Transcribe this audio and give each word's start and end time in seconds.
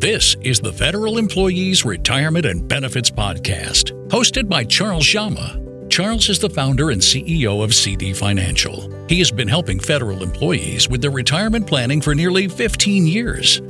This 0.00 0.34
is 0.40 0.60
the 0.60 0.72
Federal 0.72 1.18
Employees 1.18 1.84
Retirement 1.84 2.46
and 2.46 2.66
Benefits 2.66 3.10
Podcast, 3.10 3.92
hosted 4.08 4.48
by 4.48 4.64
Charles 4.64 5.04
Dzama. 5.04 5.90
Charles 5.90 6.30
is 6.30 6.38
the 6.38 6.48
founder 6.48 6.88
and 6.88 7.02
CEO 7.02 7.62
of 7.62 7.74
CD 7.74 8.14
Financial. 8.14 8.90
He 9.10 9.18
has 9.18 9.30
been 9.30 9.46
helping 9.46 9.78
federal 9.78 10.22
employees 10.22 10.88
with 10.88 11.02
their 11.02 11.10
retirement 11.10 11.66
planning 11.66 12.00
for 12.00 12.14
nearly 12.14 12.48
15 12.48 13.06
years. 13.06 13.60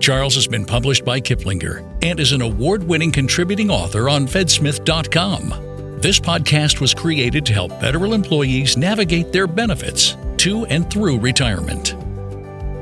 Charles 0.00 0.34
has 0.34 0.48
been 0.48 0.64
published 0.64 1.04
by 1.04 1.20
Kiplinger 1.20 1.86
and 2.02 2.18
is 2.18 2.32
an 2.32 2.42
award 2.42 2.82
winning 2.82 3.12
contributing 3.12 3.70
author 3.70 4.08
on 4.08 4.26
Fedsmith.com. 4.26 6.00
This 6.00 6.18
podcast 6.18 6.80
was 6.80 6.94
created 6.94 7.46
to 7.46 7.52
help 7.52 7.70
federal 7.80 8.12
employees 8.12 8.76
navigate 8.76 9.32
their 9.32 9.46
benefits 9.46 10.16
to 10.38 10.66
and 10.66 10.90
through 10.90 11.20
retirement. 11.20 11.94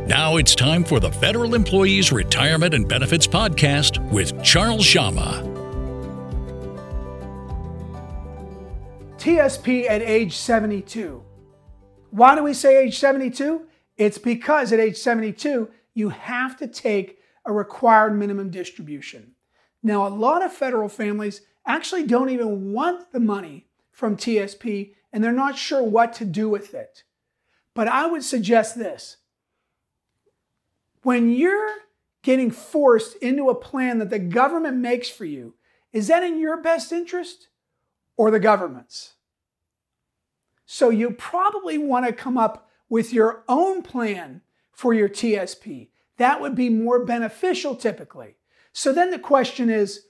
Now 0.09 0.37
it's 0.39 0.55
time 0.55 0.85
for 0.85 1.01
the 1.01 1.13
Federal 1.13 1.55
Employees 1.55 2.13
Retirement 2.13 2.73
and 2.73 2.89
Benefits 2.89 3.27
Podcast 3.27 4.03
with 4.11 4.43
Charles 4.43 4.87
Dzama. 4.87 5.43
TSP 9.19 9.85
at 9.87 10.01
age 10.01 10.35
72. 10.35 11.23
Why 12.09 12.35
do 12.35 12.43
we 12.43 12.55
say 12.55 12.83
age 12.83 12.99
72? 12.99 13.67
It's 13.99 14.17
because 14.17 14.73
at 14.73 14.81
age 14.81 14.97
72, 14.97 15.69
you 15.93 16.09
have 16.09 16.57
to 16.57 16.67
take 16.67 17.19
a 17.45 17.53
required 17.53 18.17
minimum 18.17 18.49
distribution. 18.49 19.35
Now, 19.83 20.07
a 20.07 20.09
lot 20.09 20.43
of 20.43 20.55
federal 20.55 20.89
families 20.89 21.43
actually 21.67 22.05
don't 22.05 22.31
even 22.31 22.73
want 22.73 23.13
the 23.13 23.21
money 23.21 23.67
from 23.91 24.17
TSP 24.17 24.95
and 25.13 25.23
they're 25.23 25.33
not 25.33 25.59
sure 25.59 25.83
what 25.83 26.15
to 26.15 26.25
do 26.25 26.49
with 26.49 26.73
it. 26.73 27.03
But 27.75 27.89
I 27.89 28.07
would 28.07 28.25
suggest 28.25 28.79
this 28.79 29.19
when 31.09 31.31
you're 31.31 31.71
getting 32.23 32.51
forced 32.51 33.17
into 33.17 33.49
a 33.49 33.55
plan 33.55 33.99
that 33.99 34.11
the 34.11 34.19
government 34.19 34.77
makes 34.77 35.09
for 35.09 35.25
you, 35.25 35.55
is 35.91 36.07
that 36.09 36.23
in 36.23 36.39
your 36.39 36.61
best 36.61 36.93
interest 36.93 37.49
or 38.19 38.31
the 38.31 38.39
government's? 38.39 39.15
So 40.67 40.91
you 40.91 41.13
probably 41.13 41.79
want 41.79 42.05
to 42.05 42.13
come 42.13 42.37
up 42.37 42.69
with 42.91 43.11
your 43.11 43.43
own 43.49 43.81
plan 43.81 44.43
for 44.71 44.93
your 44.93 45.09
TSP. 45.09 45.89
That 46.19 46.43
would 46.43 46.55
be 46.55 46.69
more 46.69 47.03
beneficial 47.07 47.75
typically. 47.75 48.37
So 48.75 48.93
then 48.93 49.11
the 49.11 49.19
question 49.19 49.71
is, 49.71 50.09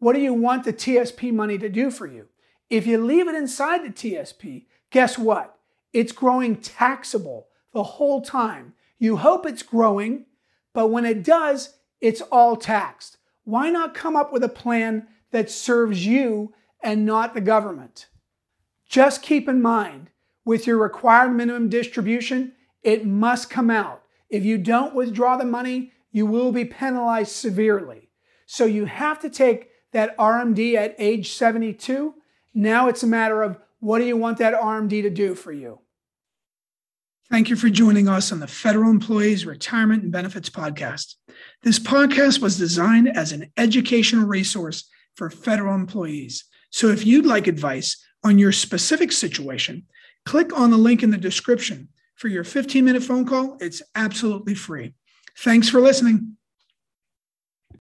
what 0.00 0.16
do 0.16 0.20
you 0.20 0.34
want 0.34 0.64
the 0.64 0.72
TSP 0.72 1.32
money 1.32 1.58
to 1.58 1.68
do 1.68 1.92
for 1.92 2.08
you? 2.08 2.26
If 2.68 2.88
you 2.88 2.98
leave 2.98 3.28
it 3.28 3.36
inside 3.36 3.84
the 3.84 3.90
TSP, 3.90 4.66
guess 4.90 5.16
what? 5.16 5.56
It's 5.92 6.10
growing 6.10 6.56
taxable 6.56 7.46
the 7.72 7.84
whole 7.84 8.20
time. 8.20 8.74
You 8.98 9.18
hope 9.18 9.46
it's 9.46 9.62
growing, 9.62 10.26
but 10.72 10.88
when 10.88 11.04
it 11.04 11.22
does, 11.22 11.74
it's 12.00 12.20
all 12.20 12.56
taxed. 12.56 13.18
Why 13.44 13.70
not 13.70 13.94
come 13.94 14.16
up 14.16 14.32
with 14.32 14.44
a 14.44 14.48
plan 14.48 15.08
that 15.32 15.50
serves 15.50 16.06
you 16.06 16.52
and 16.82 17.04
not 17.04 17.34
the 17.34 17.40
government? 17.40 18.08
Just 18.88 19.22
keep 19.22 19.48
in 19.48 19.62
mind, 19.62 20.10
with 20.44 20.66
your 20.66 20.78
required 20.78 21.30
minimum 21.30 21.68
distribution, 21.68 22.52
it 22.82 23.06
must 23.06 23.50
come 23.50 23.70
out. 23.70 24.02
If 24.28 24.44
you 24.44 24.58
don't 24.58 24.94
withdraw 24.94 25.36
the 25.36 25.44
money, 25.44 25.92
you 26.10 26.26
will 26.26 26.52
be 26.52 26.64
penalized 26.64 27.32
severely. 27.32 28.08
So 28.46 28.64
you 28.64 28.86
have 28.86 29.20
to 29.20 29.30
take 29.30 29.70
that 29.92 30.16
RMD 30.16 30.74
at 30.74 30.94
age 30.98 31.32
72. 31.32 32.14
Now 32.54 32.88
it's 32.88 33.02
a 33.02 33.08
matter 33.08 33.42
of 33.42 33.58
what 33.80 33.98
do 33.98 34.04
you 34.04 34.16
want 34.16 34.38
that 34.38 34.54
RMD 34.54 35.02
to 35.02 35.10
do 35.10 35.34
for 35.34 35.52
you? 35.52 35.80
Thank 37.30 37.48
you 37.48 37.54
for 37.54 37.70
joining 37.70 38.08
us 38.08 38.32
on 38.32 38.40
the 38.40 38.48
Federal 38.48 38.90
Employees 38.90 39.46
Retirement 39.46 40.02
and 40.02 40.10
Benefits 40.10 40.50
Podcast. 40.50 41.14
This 41.62 41.78
podcast 41.78 42.42
was 42.42 42.58
designed 42.58 43.08
as 43.08 43.30
an 43.30 43.52
educational 43.56 44.26
resource 44.26 44.90
for 45.14 45.30
federal 45.30 45.76
employees. 45.76 46.44
So 46.70 46.88
if 46.88 47.06
you'd 47.06 47.26
like 47.26 47.46
advice 47.46 48.04
on 48.24 48.40
your 48.40 48.50
specific 48.50 49.12
situation, 49.12 49.86
click 50.26 50.58
on 50.58 50.72
the 50.72 50.76
link 50.76 51.04
in 51.04 51.12
the 51.12 51.18
description 51.18 51.90
for 52.16 52.26
your 52.26 52.42
15 52.42 52.84
minute 52.84 53.04
phone 53.04 53.24
call. 53.24 53.58
It's 53.60 53.80
absolutely 53.94 54.56
free. 54.56 54.94
Thanks 55.38 55.68
for 55.68 55.80
listening. 55.80 56.36